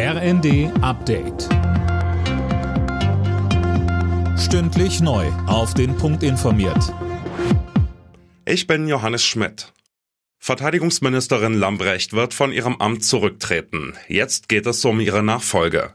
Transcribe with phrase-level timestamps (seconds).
[0.00, 1.48] RND Update.
[4.38, 5.26] Stündlich neu.
[5.48, 6.94] Auf den Punkt informiert.
[8.44, 9.72] Ich bin Johannes Schmidt.
[10.38, 13.94] Verteidigungsministerin Lambrecht wird von ihrem Amt zurücktreten.
[14.06, 15.94] Jetzt geht es um ihre Nachfolge.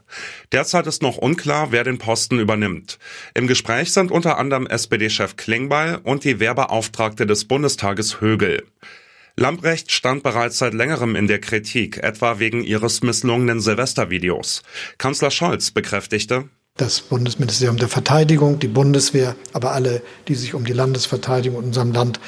[0.52, 2.98] Derzeit ist noch unklar, wer den Posten übernimmt.
[3.32, 8.64] Im Gespräch sind unter anderem SPD-Chef Klingbeil und die Wehrbeauftragte des Bundestages Högel.
[9.36, 14.62] Lambrecht stand bereits seit längerem in der Kritik, etwa wegen ihres misslungenen Silvestervideos.
[14.96, 20.72] Kanzler Scholz bekräftigte, das Bundesministerium der Verteidigung, die Bundeswehr, aber alle, die sich um die
[20.72, 22.18] Landesverteidigung in unserem Land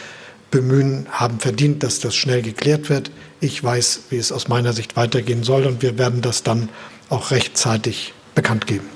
[0.52, 3.10] bemühen, haben verdient, dass das schnell geklärt wird.
[3.40, 6.68] Ich weiß, wie es aus meiner Sicht weitergehen soll und wir werden das dann
[7.08, 8.95] auch rechtzeitig bekannt geben.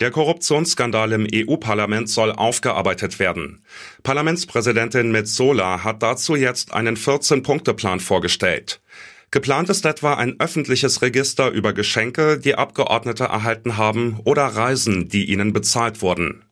[0.00, 3.62] Der Korruptionsskandal im EU-Parlament soll aufgearbeitet werden.
[4.04, 8.80] Parlamentspräsidentin Metzola hat dazu jetzt einen 14-Punkte-Plan vorgestellt.
[9.30, 15.30] Geplant ist etwa ein öffentliches Register über Geschenke, die Abgeordnete erhalten haben oder Reisen, die
[15.30, 16.44] ihnen bezahlt wurden.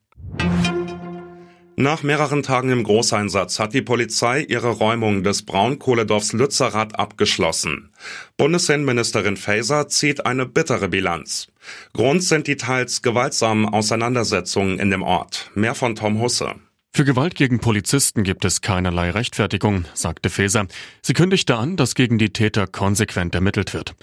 [1.79, 7.91] Nach mehreren Tagen im Großeinsatz hat die Polizei ihre Räumung des Braunkohledorfs Lützerath abgeschlossen.
[8.39, 11.49] Bundesinnenministerin Faeser zieht eine bittere Bilanz.
[11.93, 15.51] Grund sind die teils gewaltsamen Auseinandersetzungen in dem Ort.
[15.55, 16.55] Mehr von Tom Husse.
[16.95, 20.67] Für Gewalt gegen Polizisten gibt es keinerlei Rechtfertigung, sagte Faeser.
[21.03, 23.95] Sie kündigte an, dass gegen die Täter konsequent ermittelt wird.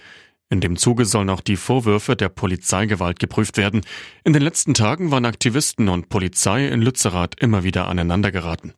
[0.54, 3.82] In dem Zuge sollen auch die Vorwürfe der Polizeigewalt geprüft werden.
[4.23, 8.76] In den letzten Tagen waren Aktivisten und Polizei in Lützerath immer wieder aneinandergeraten.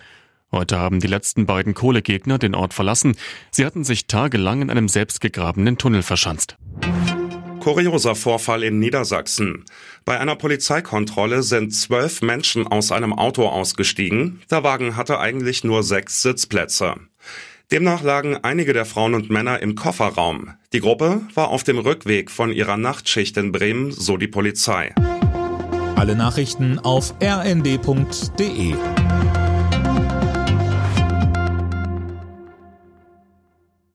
[0.54, 3.18] Heute haben die letzten beiden Kohlegegner den Ort verlassen.
[3.52, 6.56] Sie hatten sich tagelang in einem selbstgegrabenen Tunnel verschanzt.
[7.60, 9.66] Kurioser Vorfall in Niedersachsen.
[10.06, 14.42] Bei einer Polizeikontrolle sind zwölf Menschen aus einem Auto ausgestiegen.
[14.50, 16.96] Der Wagen hatte eigentlich nur sechs Sitzplätze.
[17.72, 20.52] Demnach lagen einige der Frauen und Männer im Kofferraum.
[20.72, 24.94] Die Gruppe war auf dem Rückweg von ihrer Nachtschicht in Bremen, so die Polizei.
[25.96, 28.76] Alle Nachrichten auf rnd.de